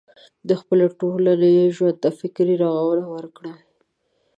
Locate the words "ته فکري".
2.03-2.55